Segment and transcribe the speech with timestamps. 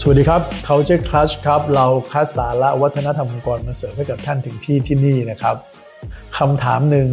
[0.00, 5.56] สวัสดีครับ Culture Clutch ครับ เราคัดสาระวัฒนธรรมองค์กรมาเสิร์ฟให้กับท่านถึงที่ที่นี่นะครับ
[6.38, 7.08] คำถามหนึ่ง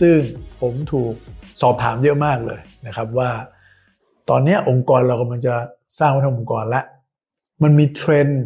[0.00, 0.18] ซึ่ง
[0.60, 1.12] ผมถูก
[1.60, 3.30] สอบถามเยอะมากเลยนะครับว่า
[4.30, 5.54] ตอนนี้องค์กรเรากำลังจะ
[5.98, 6.84] สร้างวัฒนธรรมองค์กรแล้ว
[7.62, 8.42] มันมีเทรนด์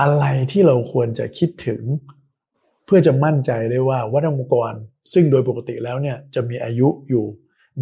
[0.00, 1.82] อะไรที่เราควรจะคิดถึง
[2.84, 4.72] เพื่อจะมั่นใจได้ว่าวัฒนธรรมองค์กร
[5.12, 7.24] ซึ่งโดยปกติแล้วเนี่ยจะมีอายุอยู่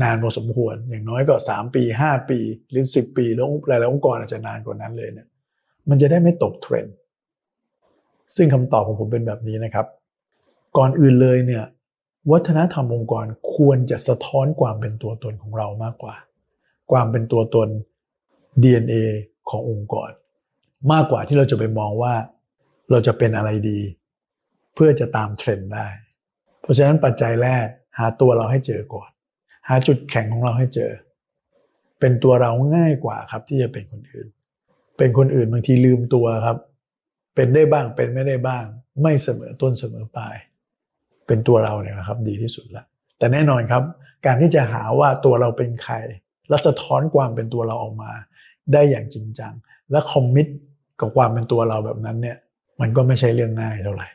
[0.03, 2.39] นานพอสมควร อย่างน้อยก็ 3 ปี 5 ปี
[2.71, 5.29] หรือ 10 ปี แล้วหลายๆองค์กรอาจจะนานกว่านั้นเลยเนี่ย
[5.89, 6.95] มันจะได้ไม่ตกเทรนด์
[8.37, 9.87] ซึ่งคำตอบของผมเป็นแบบนี้นะครับ
[10.77, 11.65] ก่อนอื่นเลยเนี่ย
[12.33, 16.15] วัฒนธรรมองค์กรควรจะสะท้อนความเป็นตัวตนของเรามากกว่า
[16.93, 17.69] ความเป็นตัวตน
[18.63, 18.95] DNA
[19.51, 20.11] ขององค์กร
[20.93, 22.15] มากกว่าที่เราจะไปมองว่า
[22.91, 23.81] เราจะเป็นอะไรดี
[24.75, 25.89] เพื่อจะตามเทรนด์ได้
[26.61, 27.67] เพราะฉะนั้นปัจจัยแรก
[27.99, 29.11] หาตัวเราให้เจอก่อน
[29.71, 30.91] หาจุดแข็งของเราให้เจอ
[32.01, 34.27] เป็นตัวเราง่ายกว่าครับ ที่จะเป็นคนอื่น
[34.99, 36.59] เป็นคนอื่นบางทีลืมตัวครับ
[37.35, 38.65] เป็นได้บ้างเป็นไม่ได้บ้าง
[39.03, 40.37] ไม่เสมอต้นเสมอปลาย
[41.27, 42.85] เป็นตัวเราเนี่ยนะครับ ดีที่สุดละ
[43.19, 43.83] แต่แน่นอนครับ
[44.27, 45.95] การที่จะหาว่าตัวเราเป็นใคร
[46.49, 48.13] และสะท้อนความเป็นตัวเราออกมา
[48.73, 49.53] ได้อย่างจริงจัง
[49.91, 50.47] และคอมมิต
[51.01, 52.37] กับความเป็นตัวเราแบบนั้นเนี่ย
[52.81, 54.09] มันก็ไม่ใช่เรื่องง่ายเท่าไหร่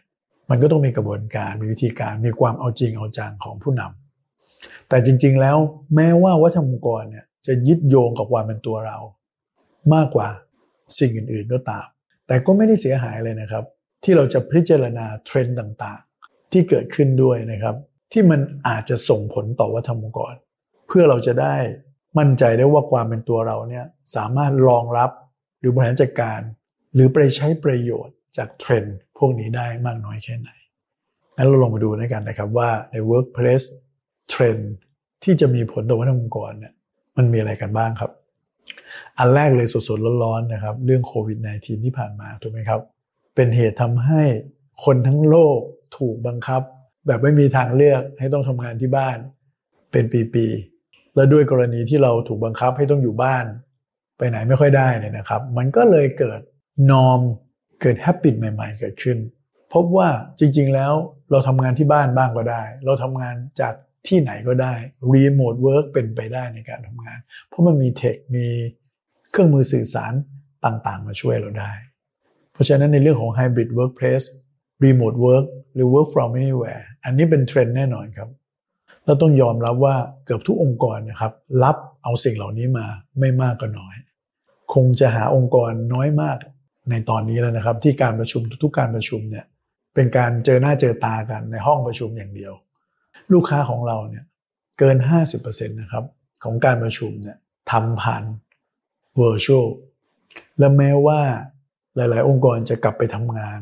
[0.50, 4.05] มันก็ต้องมีกระบวนการ มีวิธีการ มีความเอาจริงเอาจังของผู้นำ
[4.90, 5.58] แต่จริง ๆ แล้ว
[5.96, 8.98] แม้ว่าวัฒนธรรมองค์กรเนี่ยจะยึดโยงกับความเป็นตัวเรา
[9.94, 10.30] มากกว่า
[11.00, 11.88] สิ่งอื่น ๆ ก็ตาม
[12.28, 13.64] แต่ก็ไม่ได้เสียหายเลยนะครับ
[14.04, 17.76] ที่เราจะพิจารณาเทรนด์ต่างๆ ที่เกิดขึ้นด้วยนะครับ
[18.12, 20.34] ที่มันอาจจะส่งผลต่อวัฒนธรรมองค์กร
[20.88, 21.56] เพื่อเราจะได้
[22.18, 25.12] มั่นใจได้ว่าความเป็นตัวเราเนี่ยสามารถรองรับ
[25.60, 26.40] หรือบริหารจัดการ
[26.94, 30.50] หรือไปใช้ประโยชน์จากเทรนด์พวกนี้ได้มากน้อยแค่ไหน
[31.38, 33.66] นั้นเราลองมาดูด้วยกันนะครับว่าใน workplace
[34.36, 34.72] เทรนด์
[35.24, 36.74] ที่จะมีผลต่อวัฒนธรรมองค์กรเนี่ย
[37.18, 38.12] มันมีอะไรกันบ้างครับ
[39.18, 42.82] อันแรกเลยสดๆร้อนๆนะครับ เรื่องโควิด -19 ที่ผ่านมาถูกไหมครับ
[43.36, 44.24] เป็นเหตุทำให้
[44.86, 45.60] คนทั้งโลก
[45.98, 46.62] ถูกบังคับ
[47.08, 49.18] แบบไม่มีทางเลือกให้ต้องทำงานที่บ้าน
[49.92, 53.46] เป็นปีๆและด้วยกรณีที่เราถูกบังคับให้ต้องอยู่บ้าน
[54.18, 56.40] ไปไหนไม่ค่อยได้เนี่ยนะครับ มันก็เลยเกิด
[56.92, 57.20] norm
[57.82, 59.18] เกิด habit ใหม่ ๆ เกิดขึ้น
[59.74, 60.94] พบว่าจริงๆแล้ว
[61.32, 63.74] เราทำงานที่บ้านบ้างก็ได้ เราทำงานจาก
[64.08, 64.74] ที่ไหนก็ได้
[65.14, 68.46] remote work เป็นไปได้ในการทำงาน เพราะมันมี tech มี
[69.32, 70.14] เครื่องมือสื่อสาร
[70.66, 71.72] ต่างๆ มาช่วยเราได้
[72.54, 74.26] เพราะฉะนั้นในเรื่องของ Hybrid Workplace
[74.84, 78.30] Remote Work หรือ Work from Anywhere อันนี้เป็นเทรนด์แน่นอนครับ
[79.06, 79.96] เราต้องยอมรับว่า
[80.26, 81.34] เกือบทุกองค์กรนะครับ
[81.64, 82.88] รับเอาสิ่งเหล่านี้มา
[83.20, 83.96] ไม่มากก็น้อย
[84.74, 86.38] คงจะหาองค์กรน้อยมาก
[86.90, 89.46] ในตอนนี้แล้วนะครับ ที่การประชุมทุกๆการประชุมเนี่ย
[89.96, 92.54] เป็นการเจอหน้าเจอตากันในห้องประชุมอย่างเดียว
[93.34, 94.24] ลูกค้าของเราเนี่ย
[94.80, 94.98] เกิน
[95.34, 96.06] 50%นะครับ
[96.44, 97.38] ของการประชุมเนี่ย
[97.72, 98.24] ทำผ่าน
[99.20, 99.68] virtual
[100.60, 101.22] และแม้ว่า
[101.96, 103.60] หลาย ๆ องค์กรจะกลับไปทำงาน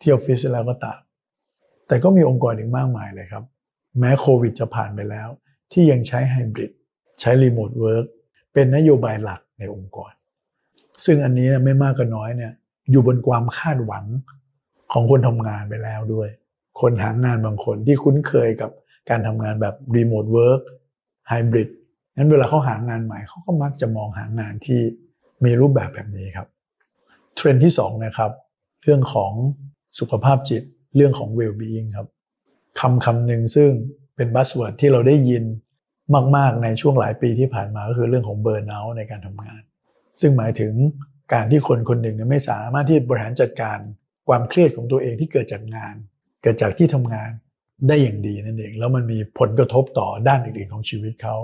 [0.00, 1.00] ที่ออฟฟิศแล้วก็ตาม
[1.88, 3.44] แต่ก็มีองค์กรอีกมากมายเลยครับ
[3.98, 5.28] แม้โควิดจะผ่านไปแล้ว
[5.72, 6.72] ที่ยังใช้ไฮบริด
[7.20, 8.06] ใช้ remote work
[8.52, 10.12] เป็นนโยบายหลักในองค์กร
[11.04, 12.52] ซึ่งอันนี้ไม่มากก็น้อยเนี่ย
[12.90, 14.04] อยู่บนความคาดหวัง
[14.92, 16.28] ของคนทำงานไปแล้วด้วย
[16.80, 18.70] คนหางานบางคนที่คุ้นเคยกับ
[19.10, 20.62] การทำงานแบบ remote work
[21.28, 21.68] hybrid
[22.16, 24.80] งั้นเวลาเขาหางานใหม่เขาก็มักจะมองหางานที่
[25.44, 26.48] มีรูปแบบแบบนี้ครับ
[27.36, 28.30] เทรนด์ที่2นะครับ
[28.82, 29.32] เรื่องของ
[29.98, 30.62] สุขภาพจิต
[30.96, 32.08] เรื่องของ well-being ครับ
[32.80, 33.70] คำคำหนึ่งซึ่ง
[34.16, 35.44] เป็น buzzword ที่เราได้ยิน
[36.36, 39.62] มาก ๆ ในช่วงหลายปีที่ผ่านมาก็คือเรื่องของเบ r ร์ o เ t ในการทำงาน
[40.20, 40.72] ซึ่งหมายถึง
[41.32, 43.78] การที่คนคนหนึ่งไม่สามารถที่บริหารจัดการ
[44.28, 45.94] ความเครียดของตัวเองที่เกิดจากงาน
[46.42, 47.30] เกิดจากที่ทำงาน
[47.88, 51.36] ได้อย่างดีนั่นเอง แล้วมันมีผลกระทบต่อด้านอื่นๆของชีวิตเขา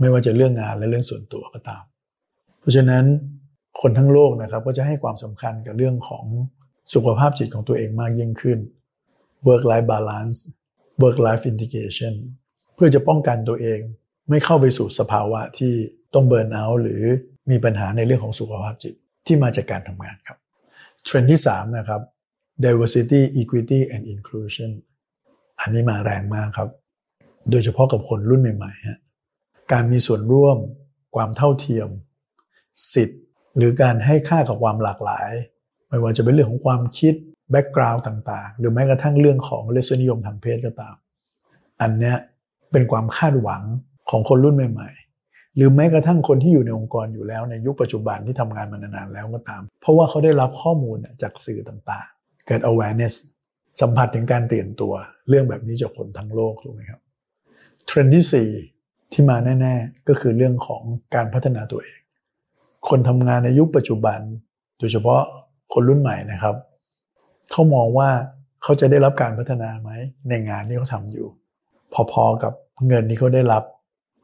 [0.00, 1.82] ไม่ว่าจะเรื่องงานและเรื่องส่วนตัวก็ตาม
[2.60, 3.04] เพราะฉะนั้น
[3.80, 6.24] คนทั้งโลกนะครับก็จะให้ความสำคัญกับเรื่องของ
[6.94, 8.58] สุขภาพจิตของตัวเองมากยิ่งขึ้น
[9.46, 10.38] work life balance
[11.02, 12.14] work life integration
[12.74, 13.80] เพื่อจะป้องกันตัวเอง
[14.30, 15.72] ไม่เข้าไปสู่สภาวะที่
[16.14, 17.02] ต้องเบิร์นเอาหรือ
[17.50, 18.94] มีปัญหาในเรื่องของสุขภาพจิต
[19.26, 20.38] ที่มาจากการทำงานครับ
[21.04, 22.00] เทรนด์ที่ 3 นะครับ
[22.64, 24.70] diversity equity and inclusion
[25.60, 26.68] อันนี้มาแรงมากครับ
[27.50, 29.00] โดยเฉพาะกับคนรุ่นใหม่ๆฮะ
[29.72, 30.56] การมีส่วนร่วม
[31.16, 31.88] ความเท่าเทียม
[32.94, 33.20] สิทธิ์
[33.56, 35.30] หรือการให้ค่ากับความหลากหลาย
[35.88, 37.14] ไม่ว่าจะเป็นเรื่องของความคิด
[37.50, 40.94] background ต่างๆ หรือแม้กระทั่งเรื่องของรสนิยมทางเพศก็ตาม
[41.82, 42.16] อันเนี้ย
[42.72, 43.62] เป็นความคาดหวัง
[44.10, 53.14] ของคนรุ่นใหม่ๆ หรือแม้กระทั่งคนที่อยู่ในองค์กรอยู่แล้วในยุคปัจจุบันที่ทำงานมานานๆแล้วก็ตาม เพราะว่าเขาได้รับข้อมูลจากสื่อต่างๆ เกิด awareness
[53.80, 54.94] สัมผัสถึงการเตือนตัว
[55.28, 57.00] เรื่องแบบนี้จากคนทั้งโลกถูกไหมครับ
[57.86, 60.82] เทรนด์ที่ 4 ที่มาแน่ ๆ ก็คือเรื่องของ
[61.14, 62.00] การพัฒนาตัวเอง
[62.88, 64.20] คนทำงานในยุคปัจจุบัน
[64.78, 65.22] โดยเฉพาะ
[65.72, 66.56] คนรุ่นใหม่นะครับ
[67.50, 68.10] เขามองว่า
[68.62, 69.90] เขาจะได้รับการพัฒนาไหม
[70.28, 71.28] ในงานที่เขาทำอยู่
[72.12, 72.52] พอๆกับ
[72.88, 73.64] เงินที่เขาได้รับ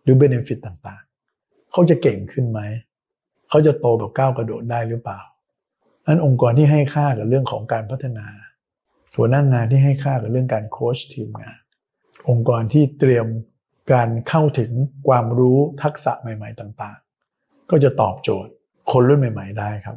[0.03, 2.61] หรือเบนฟิตต่างๆ เขาจะเก่งขึ้นไหม
[3.49, 5.21] เขาจะโตแบบก้าวกระโดดได้หรือเปล่า
[6.07, 8.27] นั้นองค์กรที่ให้ค่ากับเรื่องของการพัฒนา
[9.17, 11.61] หัวหน้างงานที่ให้ค่ากับเรื่องการโค้ชทีมงาน
[12.29, 13.27] องค์กรที่เตรียม
[13.93, 14.71] การเข้าถึง
[15.09, 18.53] ความรู้ทักษะใหม่ ๆ ต่างๆ ก็จะตอบโจทย์
[18.93, 19.97] คนรุ่นใหม่ ๆ ได้ครับ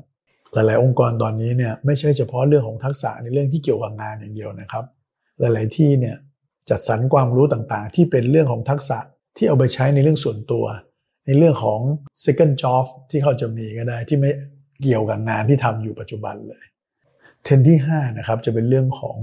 [0.54, 4.86] หลาย ๆ องค์กรตอนนี้เนี่ยไม่ใช่เฉพาะเรื่องของทักษะในเรื่องที่เกี่ยวกับงานอย่างเดียวนะครับ
[5.40, 6.16] หลาย ๆ ที่เนี่ย
[6.70, 9.00] จัดสรรความรู้ต่างๆ ที่เป็นเรื่องของทักษะ
[9.38, 10.66] ที่เอาไปใช้ในเรื่องส่วนตัว
[11.26, 11.80] ในเรื่องของ
[12.26, 14.32] second job ที่เขาจะมีก็ได้ที่ไม่
[14.82, 16.64] เกี่ยวกับงานที่ทำอยู่ปัจจุบันเลย
[17.44, 19.18] เทรนที่5นะครับจะเป็นเรื่องของ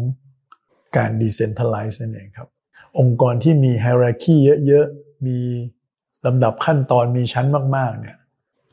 [0.96, 2.48] การ decentralize นั่นเองครับ
[2.98, 4.36] องค์กรที่มี hierarchy
[4.66, 5.38] เยอะๆ มี
[6.26, 7.46] ลำดับขั้นตอนมีชั้น
[7.76, 8.16] มากๆเนี่ย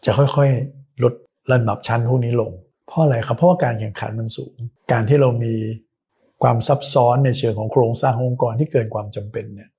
[0.06, 1.14] จะค่อยๆ ลด
[1.52, 2.52] ลำดับชั้นพวกนี้ลง
[2.88, 4.56] เพราะอะไรครับ เพราะว่าการแข่งขันมันสูง
[4.92, 5.56] การที่เรามี
[6.44, 9.70] ความซับซ้อนในเชิงของโครงสร้างองค์กรที่เกินความจำเป็นเนี่ย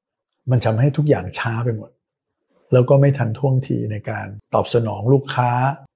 [0.50, 1.90] มันทำให้ทุกอย่างช้าไปหมด
[2.72, 5.50] แล้วก็ไม่ทันท่วงทีในการตอบสนองลูกค้า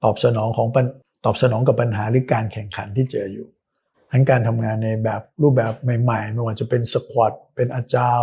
[0.05, 0.69] ตอบสนองของ
[1.25, 3.49] ตอบสนองกับปัญหาหรือการแข่งขันที่เจออยู่
[4.13, 5.73] ทั้งการทำงานในแบบรูปแบบ
[6.03, 8.23] ใหม่ๆ ไม่ว่าจะเป็นสควอตเป็นอาจาว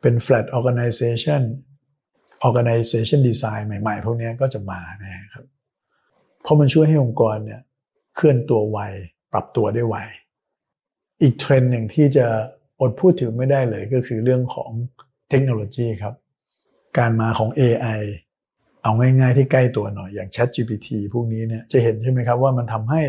[0.00, 1.42] เป็น flat organization
[2.46, 5.44] organization design ใหม่ๆ พวกนี้ก็จะมานะครับ
[6.42, 7.60] เพราะมันช่วยให้องค์กรเนี่ย
[8.16, 8.78] เคลื่อนตัวไว
[9.32, 9.96] ปรับตัวได้ไว
[11.22, 12.26] อีกเทรนด์หนึ่งที่จะ
[12.80, 14.70] อดพูดถึงไม่ได้เลยก็คือเรื่องของ
[15.30, 16.14] เทคโนโลยีครับ
[16.98, 18.00] การมาของ AI
[18.82, 23.02] เอาง่ายๆที่ใกล้ตัวหน่อยอย่าง Chat GPT พวกนี้เนี่ยจะเห็นใช่ไหมครับว่ามันทำให้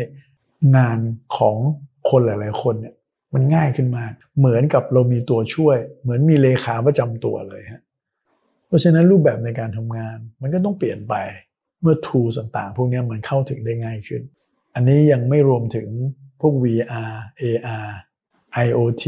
[0.76, 0.98] งาน
[1.38, 1.56] ของ
[2.10, 2.94] คนหลาย ๆ คนเนี่ย
[3.34, 7.82] มันง่ายขึ้นมาก เหมือนกับเรามีตัวช่วย เหมือนมีเลขาประจำตัวเลยฮะ
[8.66, 11.14] เพราะฉะนั้นรูปแบบในการทำงาน มันก็ต้องเปลี่ยนไป
[11.80, 14.22] เมื่อ tool ต่างๆ พวกนี้มันเข้าถึงได้ง่ายขึ้น
[14.74, 15.88] อันนี้ยังไม่รวมถึง
[16.40, 17.12] พวก VR
[17.42, 17.88] AR
[18.66, 19.04] IoT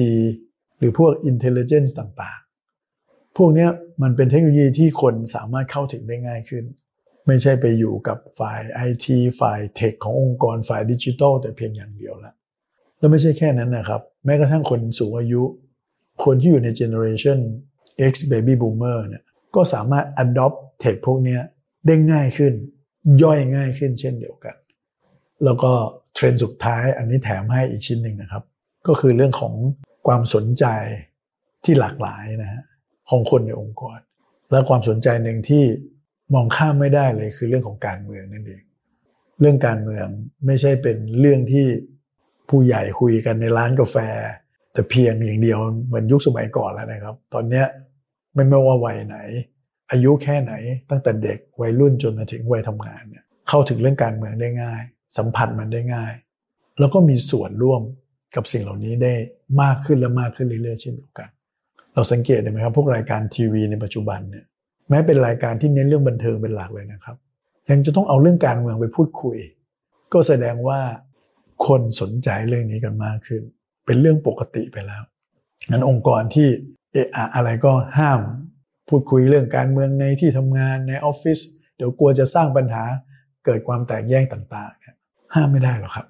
[0.79, 3.69] หรือพวก intelligence ต่างๆ พวกนี้
[4.03, 6.65] มันเป็นเทคโนโลยีที่คนสามารถเข้าถึงได้ง่ายขึ้น
[7.27, 9.07] ไม่ใช่ไปอยู่กับฝ่าย IT
[9.41, 12.33] ฝ่ายเทคขององค์กรฝ่ายดิจิทัลแต่เพียงอย่างเดียวละ
[13.05, 15.43] แล้วไม่ใช่แค่นั้นนะครับ แม้กระทั่งคนสูงอายุ
[16.25, 17.39] คนที่อยู่ในเจเนอเรชัน
[18.13, 19.23] X baby boomer เนี่ย
[19.55, 21.39] ก็สามารถ adopt เทคพวกนี้
[21.87, 22.53] ได้ง่ายขึ้น
[23.23, 24.57] ย่อยง่ายขึ้นเช่นเดียวกัน
[25.45, 25.73] แล้วก็
[26.15, 28.43] เทรนด์สุดท้ายอันนี้แถมให้อีกชิ้นหนึ่งนะครับ
[28.87, 29.55] ก็คือเรื่องของ
[30.07, 30.65] ความสนใจ
[31.65, 32.65] ที่หลากหลายนะฮะ
[33.11, 33.99] ของคนในองค์กร
[34.51, 35.65] และความสนใจหนึ่งที่
[36.35, 38.63] มองข้ามไม่ได้เลยคือเรื่องของการเมืองนั่นเอง
[39.41, 40.07] เรื่องการเมือง
[40.47, 41.67] ไม่ใช่เป็นเรื่องที่
[42.49, 43.97] ผู้ใหญ่คุยกันในร้านกาแฟ
[44.73, 47.63] แต่เพียงอย่างเดียวเหมือนยุคสมัยก่อนแล้วนะครับ ตอนนี้
[48.35, 49.19] ไม่ไม่ว่าวัยไหน
[49.91, 50.53] อายุแค่ไหน
[50.91, 54.83] ตั้งแต่เด็กวัยรุ่นจนมาถึงวัยทำงานเนี่ยเข้าถึงเรื่องการเมืองได้ง่าย
[55.17, 56.13] สัมผัสมันได้ง่าย
[56.79, 57.83] แล้วก็มีส่วนร่วม
[58.37, 59.15] กับสิ่งเหล่านี้ได้
[59.63, 61.29] มากขึ้นและมากขึ้นเรื่อยๆเช่นเดียวกัน
[61.95, 64.45] เราสังเกตได้ไหมครับ พวกรายการทีวีในปัจจุบันเนี่ย
[64.89, 67.17] แม้เป็นรายการที่เน้นเรื่องบันเทิงเป็นหลักเลยนะครับ
[67.71, 69.39] ยังจะต้องเอาเรื่องการเมืองไปพูดคุย
[70.13, 70.81] ก็แสดงว่า
[71.67, 73.43] คนสนใจเรื่องนี้กันมากขึ้น
[73.87, 75.03] เป็นเรื่องปกติไปแล้ว
[75.71, 76.49] งั้นองค์กรที่
[76.93, 78.21] เอะอะไรก็ห้าม
[78.89, 81.39] พูดคุยเรื่องการเมืองในที่ทำงานในออฟฟิศ
[81.77, 82.85] เดี๋ยวกลัวจะสร้างปัญหา
[83.45, 84.95] เกิดความแตกแยกต่างๆเนี่ย
[85.35, 86.07] ห้ามไม่ได้หรอกครับ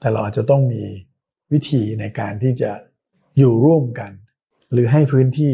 [0.00, 0.82] แต่เราอาจจะต้องมี
[1.52, 2.70] วิธีในการที่จะ
[3.38, 4.12] อยู่ร่วมกัน
[4.72, 5.52] หรือให้พื้นที่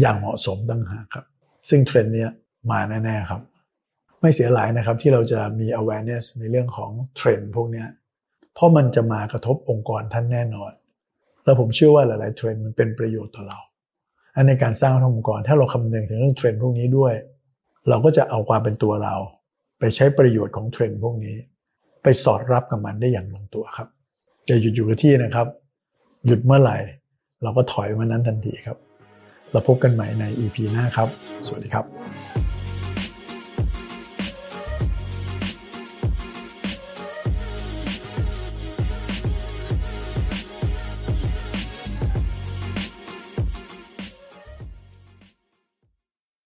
[0.00, 1.26] อย่างเหมาะสมต่างหากครับ
[1.68, 2.26] ซึ่งเทรนด์นี้
[2.70, 3.42] มาแน่ ๆ ครับ
[4.20, 7.84] ไม่เสียหลายนะครับที่เราจะมี awareness ในเรื่องของเทรนด์พวกนี้
[8.54, 10.72] เพราะมันจะมากระทบองค์กรท่านแน่นอน
[11.44, 13.58] แล้วผมเชื่อว่าหลาย ๆ เทรนด์มันเป็นประโยชน์ต่อเรา
[14.34, 17.14] อันในการสร้างองค์กรถ้าเราคำนึงถึงเรื่องเทรนด์พวกนี้ด้วย
[17.88, 19.14] เราก็จะเอาความเป็นตัวเรา
[19.78, 21.36] ไปใช้ประโยชน์ของเทรนด์พวกนี้
[22.02, 23.88] ไปสอดรับกับมันได้อย่างลงตัวครับ
[24.46, 25.46] อย่าหยุดอยู่กับที่นะครับ
[26.26, 26.78] หยุดเมื่อไหร่
[27.42, 28.78] เราก็ถอยหลังนั้นทันทีครับ
[29.52, 31.08] เราพบกันใหม่ใน EP หน้าครับ
[31.46, 32.01] สวัสดีครับ